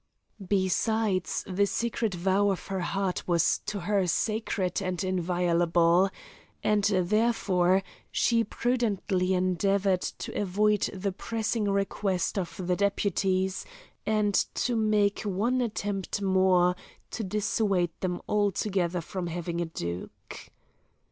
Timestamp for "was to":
3.27-3.81